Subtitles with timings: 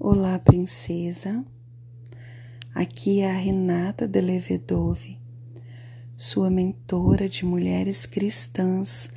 [0.00, 1.44] Olá, princesa.
[2.72, 5.18] Aqui é a Renata de Levedove,
[6.16, 9.10] sua mentora de mulheres cristãs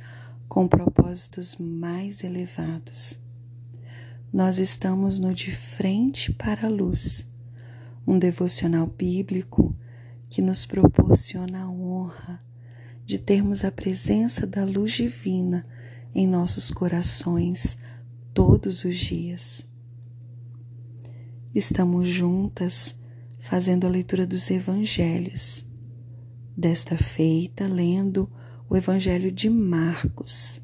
[0.48, 3.16] com propósitos mais elevados.
[4.32, 7.30] Nós estamos no De Frente para a Luz,
[8.04, 9.76] um devocional bíblico
[10.28, 12.42] que nos proporciona a honra
[13.06, 15.64] de termos a presença da luz divina
[16.12, 17.78] em nossos corações
[18.34, 19.64] todos os dias.
[21.54, 22.98] Estamos juntas
[23.38, 25.66] fazendo a leitura dos evangelhos.
[26.56, 28.30] Desta feita, lendo
[28.70, 30.62] o Evangelho de Marcos.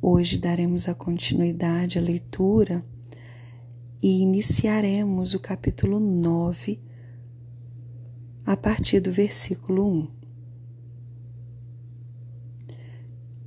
[0.00, 2.82] Hoje daremos a continuidade à leitura
[4.02, 6.80] e iniciaremos o capítulo 9
[8.46, 10.08] a partir do versículo 1.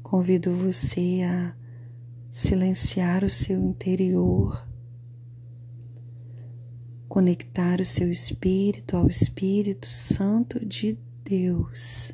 [0.04, 1.56] Convido você a
[2.32, 4.69] silenciar o seu interior
[7.10, 12.12] conectar o seu espírito ao Espírito Santo de Deus.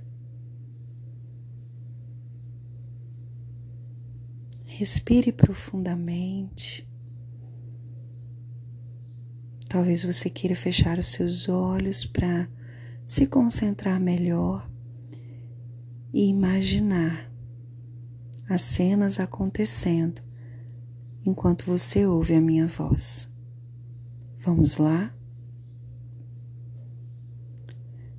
[4.64, 6.88] Respire profundamente.
[9.68, 12.50] Talvez você queira fechar os seus olhos para
[13.06, 14.70] se concentrar melhor
[16.14, 17.30] e imaginar
[18.48, 20.22] as cenas acontecendo
[21.26, 23.35] enquanto você ouve a minha voz.
[24.46, 25.12] Vamos lá?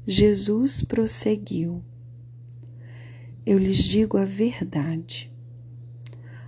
[0.05, 1.84] Jesus prosseguiu:
[3.46, 5.32] Eu lhes digo a verdade.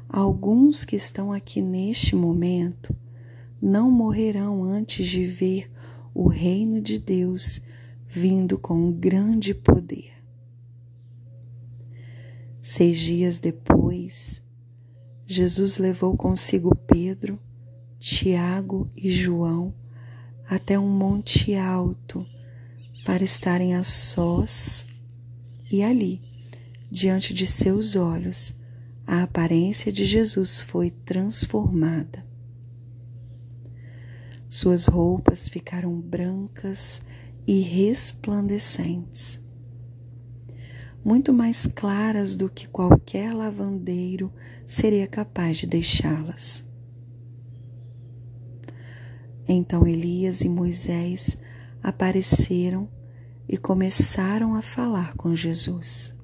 [0.08, 2.92] Alguns que estão aqui neste momento
[3.62, 5.70] não morrerão antes de ver
[6.12, 7.60] o reino de Deus
[8.08, 10.10] vindo com grande poder.
[12.60, 14.42] Seis dias depois,
[15.24, 17.38] Jesus levou consigo Pedro,
[17.98, 19.74] Tiago e João
[20.48, 22.24] até um monte alto
[23.04, 24.86] para estarem a sós
[25.70, 26.22] e ali,
[26.88, 28.54] diante de seus olhos,
[29.04, 32.24] a aparência de Jesus foi transformada.
[34.48, 37.02] Suas roupas ficaram brancas
[37.46, 39.40] e resplandecentes,
[41.04, 44.32] muito mais claras do que qualquer lavandeiro
[44.66, 46.67] seria capaz de deixá-las.
[49.50, 51.38] Então Elias e Moisés
[51.82, 52.86] apareceram
[53.48, 56.14] e começaram a falar com Jesus.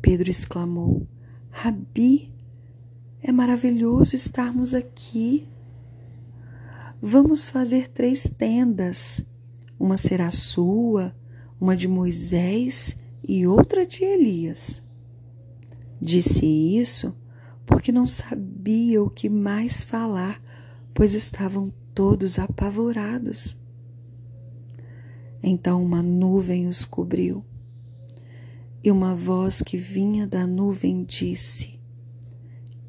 [0.00, 1.04] Pedro exclamou:
[1.50, 2.32] Rabi,
[3.20, 5.48] é maravilhoso estarmos aqui.
[7.02, 9.20] Vamos fazer três tendas.
[9.78, 11.14] Uma será sua,
[11.60, 12.96] uma de Moisés
[13.26, 14.80] e outra de Elias.
[16.00, 17.16] Disse isso
[17.66, 20.40] porque não sabia o que mais falar
[20.98, 23.56] pois estavam todos apavorados.
[25.40, 27.44] Então uma nuvem os cobriu,
[28.82, 31.78] e uma voz que vinha da nuvem disse: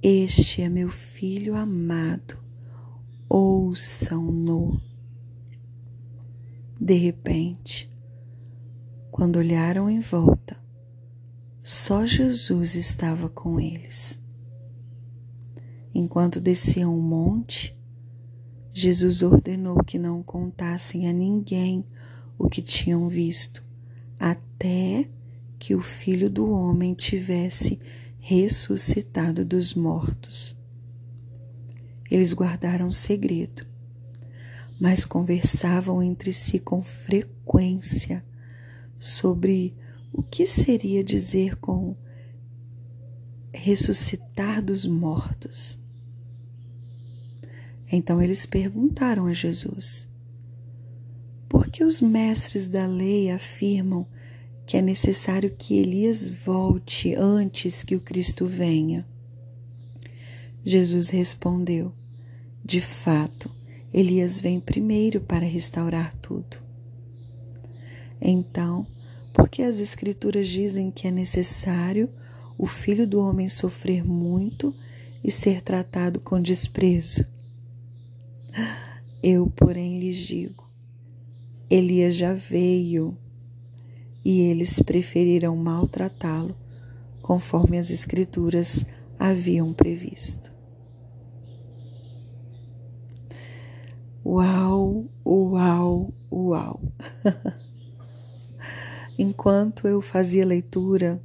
[0.02, 2.36] Este é meu filho amado,
[3.30, 4.82] ouçam-no.
[6.82, 7.94] De repente,
[9.12, 10.58] quando olharam em volta,
[11.62, 14.20] só Jesus estava com eles.
[15.94, 17.78] Enquanto desciam o monte,
[18.74, 21.84] Jesus ordenou que não contassem a ninguém
[22.38, 23.64] o que tinham visto,
[24.20, 25.10] até
[25.58, 27.80] que o filho do homem tivesse
[28.20, 30.56] ressuscitado dos mortos.
[32.10, 33.66] Eles guardaram segredo,
[34.80, 38.24] mas conversavam entre si com frequência
[38.98, 39.76] sobre
[40.12, 41.96] o que seria dizer com
[43.54, 45.79] ressuscitar dos mortos.
[47.92, 50.08] Então eles perguntaram a Jesus:
[51.48, 54.06] Por que os mestres da lei afirmam
[54.66, 59.08] que é necessário que Elias volte antes que o Cristo venha?
[60.64, 61.92] Jesus respondeu:
[62.64, 63.50] De fato,
[63.92, 66.58] Elias vem primeiro para restaurar tudo.
[68.22, 68.86] Então,
[69.34, 72.10] por que as Escrituras dizem que é necessário
[72.58, 74.76] o filho do homem sofrer muito
[75.24, 77.26] e ser tratado com desprezo?
[79.22, 80.70] Eu, porém, lhes digo:
[81.70, 83.18] Elias já veio
[84.24, 86.56] e eles preferiram maltratá-lo,
[87.22, 88.86] conforme as Escrituras
[89.18, 90.54] haviam previsto.
[94.26, 96.82] Uau, uau, uau!
[99.18, 101.22] Enquanto eu fazia leitura,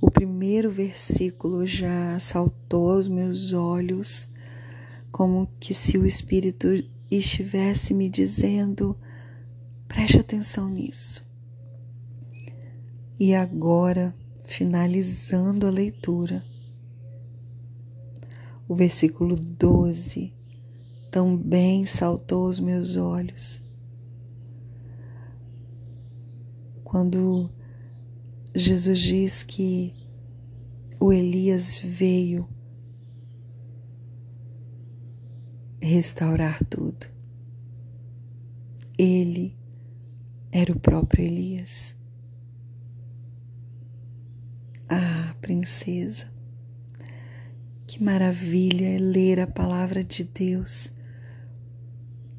[0.00, 4.31] o primeiro versículo já saltou aos meus olhos
[5.12, 6.68] como que se o Espírito
[7.10, 8.96] estivesse me dizendo:
[9.86, 11.22] preste atenção nisso.
[13.20, 16.42] E agora, finalizando a leitura,
[18.66, 20.32] o versículo 12
[21.10, 23.62] também saltou aos meus olhos.
[26.82, 27.50] Quando
[28.54, 29.94] Jesus diz que
[30.98, 32.48] o Elias veio
[35.86, 37.08] restaurar tudo.
[38.96, 39.56] Ele
[40.50, 41.96] era o próprio Elias.
[44.88, 46.30] Ah, princesa,
[47.86, 50.92] que maravilha é ler a palavra de Deus,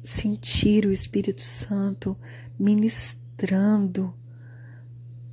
[0.02, 2.16] sentir o Espírito Santo
[2.58, 4.14] ministrando,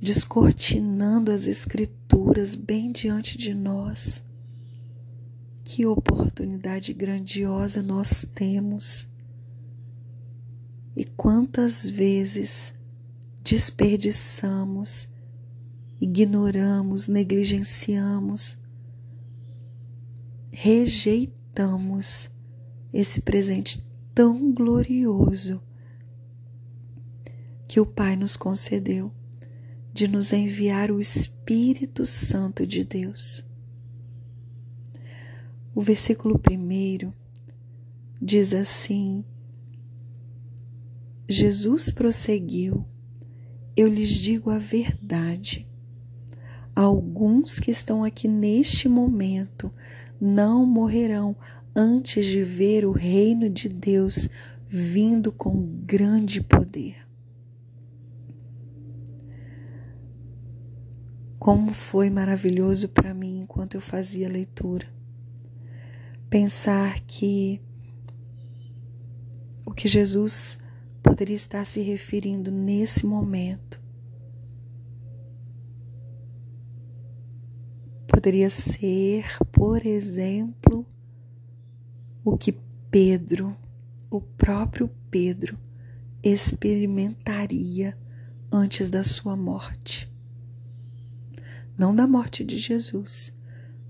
[0.00, 4.24] descortinando as Escrituras bem diante de nós.
[5.74, 9.08] Que oportunidade grandiosa nós temos!
[10.94, 12.74] E quantas vezes
[13.42, 15.08] desperdiçamos
[15.98, 18.58] ignoramos, negligenciamos,
[20.50, 22.28] rejeitamos
[22.92, 23.82] esse presente
[24.14, 25.58] tão glorioso
[27.66, 29.10] que o Pai nos concedeu
[29.90, 33.50] de nos enviar o Espírito Santo de Deus.
[35.74, 37.12] O versículo primeiro
[38.20, 39.24] diz assim:
[41.28, 42.84] Jesus prosseguiu,
[43.76, 45.66] eu lhes digo a verdade
[46.74, 49.72] Alguns que estão aqui neste momento
[50.18, 51.36] não morrerão
[51.76, 54.28] antes de ver o reino de Deus
[54.68, 56.96] vindo com grande poder.
[61.38, 64.86] Como foi maravilhoso para mim enquanto eu fazia a leitura.
[66.32, 67.60] Pensar que
[69.66, 70.58] o que Jesus
[71.02, 73.82] poderia estar se referindo nesse momento
[78.08, 80.86] poderia ser, por exemplo,
[82.24, 82.52] o que
[82.90, 83.54] Pedro,
[84.08, 85.58] o próprio Pedro,
[86.22, 87.94] experimentaria
[88.50, 90.10] antes da sua morte.
[91.76, 93.38] Não da morte de Jesus,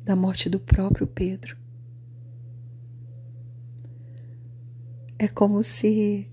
[0.02, 1.61] da morte do próprio Pedro.
[5.22, 6.28] É como se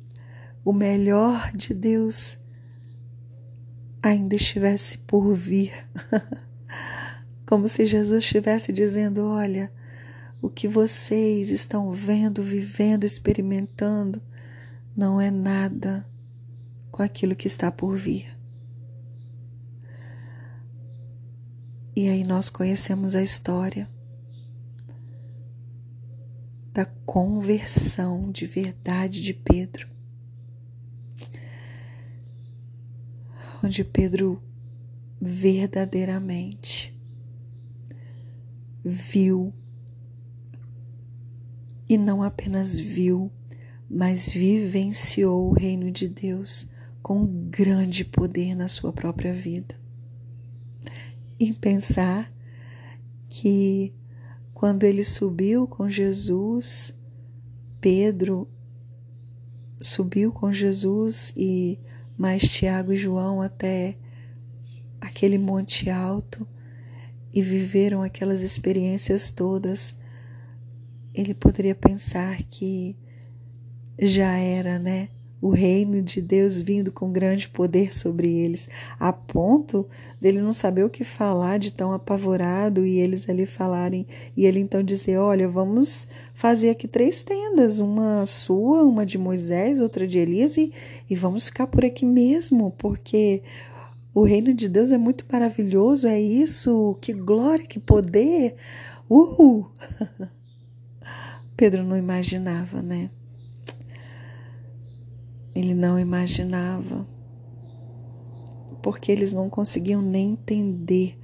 [0.66, 2.40] o melhor de Deus
[4.02, 5.72] ainda estivesse por vir.
[7.46, 9.72] como se Jesus estivesse dizendo: Olha,
[10.42, 14.20] o que vocês estão vendo, vivendo, experimentando,
[14.98, 16.04] não é nada
[16.90, 18.36] com aquilo que está por vir.
[21.96, 23.88] E aí nós conhecemos a história
[26.80, 29.90] da conversão de verdade de Pedro.
[33.62, 34.42] Onde Pedro
[35.20, 36.98] verdadeiramente
[38.82, 39.54] viu
[41.90, 43.30] e não apenas viu,
[43.90, 46.66] mas vivenciou o reino de Deus
[47.02, 49.76] com grande poder na sua própria vida.
[51.38, 52.32] E pensar
[53.28, 53.94] que
[54.60, 56.94] quando ele subiu com Jesus,
[57.80, 58.46] Pedro
[59.80, 61.80] subiu com Jesus e
[62.18, 63.98] mais Tiago e João até
[65.00, 66.46] aquele monte alto
[67.34, 69.96] e viveram aquelas experiências todas,
[71.14, 72.98] ele poderia pensar que
[73.98, 75.08] já era, né?
[75.42, 78.68] O reino de Deus vindo com grande poder sobre eles,
[79.00, 79.88] a ponto
[80.20, 84.06] dele não saber o que falar de tão apavorado e eles ali falarem,
[84.36, 89.80] e ele então dizer: Olha, vamos fazer aqui três tendas, uma sua, uma de Moisés,
[89.80, 90.74] outra de Elias, e,
[91.10, 93.42] e vamos ficar por aqui mesmo, porque
[94.14, 98.56] o reino de Deus é muito maravilhoso, é isso, que glória, que poder.
[99.10, 99.72] Uhul!
[101.56, 103.10] Pedro não imaginava, né?
[105.60, 107.06] Ele não imaginava,
[108.82, 111.20] porque eles não conseguiam nem entender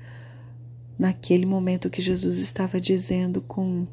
[1.00, 3.88] naquele momento que Jesus estava dizendo com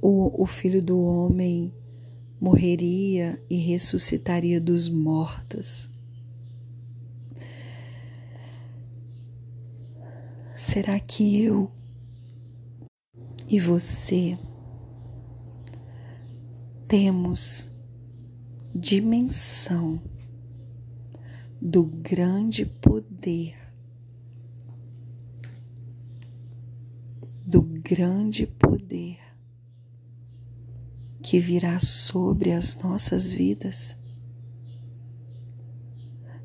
[0.00, 1.72] o, o filho do homem
[2.40, 5.88] morreria e ressuscitaria dos mortos.
[10.56, 11.70] Será que eu
[13.48, 14.36] e você
[16.92, 17.72] temos
[18.74, 19.98] dimensão
[21.58, 23.56] do grande poder,
[27.46, 29.18] do grande poder
[31.22, 33.96] que virá sobre as nossas vidas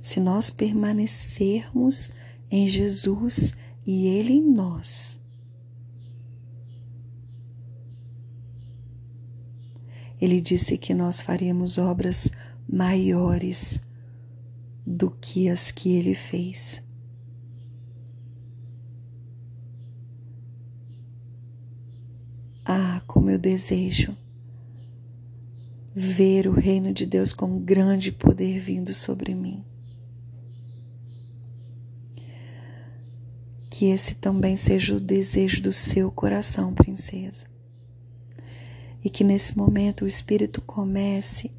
[0.01, 2.09] se nós permanecermos
[2.49, 3.51] em Jesus
[3.85, 5.19] e Ele em nós.
[10.19, 12.31] Ele disse que nós faríamos obras
[12.67, 13.79] maiores
[14.85, 16.83] do que as que Ele fez.
[22.65, 24.15] Ah, como eu desejo
[25.99, 29.63] ver o reino de Deus com grande poder vindo sobre mim.
[33.69, 37.47] Que esse também seja o desejo do seu coração, princesa.
[39.07, 41.49] E que nesse momento o Espírito comece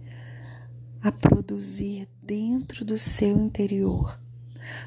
[1.00, 4.20] a produzir dentro do seu interior,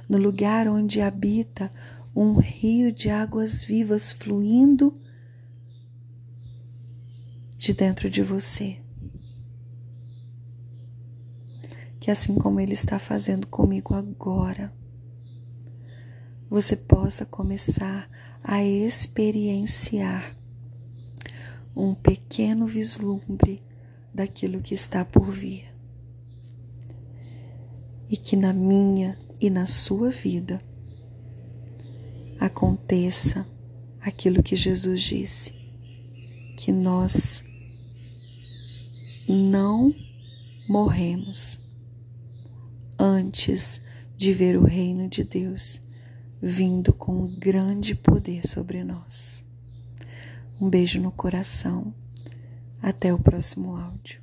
[0.07, 1.73] no lugar onde habita
[2.15, 4.95] um rio de águas vivas fluindo
[7.57, 8.77] de dentro de você.
[11.99, 14.71] Que assim como Ele está fazendo comigo agora,
[16.47, 18.07] você possa começar
[18.43, 20.39] a experienciar
[21.75, 23.63] um pequeno vislumbre
[24.13, 25.65] daquilo que está por vir.
[28.09, 30.61] E que na minha e na sua vida
[32.39, 33.47] aconteça
[34.01, 35.53] aquilo que Jesus disse,
[36.57, 37.43] que nós
[39.27, 39.93] não
[40.67, 41.59] morremos
[42.99, 43.81] antes
[44.17, 45.81] de ver o reino de Deus
[46.41, 49.40] vindo com grande poder sobre nós.
[50.61, 51.91] Um beijo no coração.
[52.79, 54.21] Até o próximo áudio.